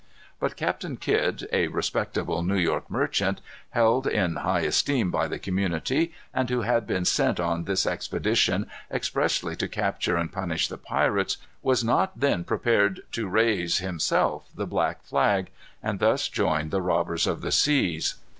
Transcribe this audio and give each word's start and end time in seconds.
But 0.39 0.55
Captain 0.55 0.97
Kidd, 0.97 1.47
a 1.53 1.67
respectable 1.67 2.41
New 2.41 2.57
York 2.57 2.89
merchant, 2.89 3.39
held 3.69 4.07
in 4.07 4.37
high 4.37 4.61
esteem 4.61 5.11
by 5.11 5.27
the 5.27 5.37
community, 5.37 6.11
and 6.33 6.49
who 6.49 6.61
had 6.63 6.87
been 6.87 7.05
sent 7.05 7.39
on 7.39 7.65
this 7.65 7.85
expedition 7.85 8.65
expressly 8.89 9.55
to 9.57 9.67
capture 9.67 10.17
and 10.17 10.31
punish 10.33 10.69
the 10.69 10.79
pirates, 10.79 11.37
was 11.61 11.83
not 11.83 12.19
then 12.19 12.43
prepared 12.43 13.03
to 13.11 13.27
raise 13.29 13.77
himself 13.77 14.49
the 14.55 14.65
black 14.65 15.03
flag, 15.03 15.51
and 15.83 15.99
thus 15.99 16.27
join 16.29 16.69
the 16.71 16.81
robbers 16.81 17.27
of 17.27 17.41
the 17.41 17.51
seas. 17.51 18.15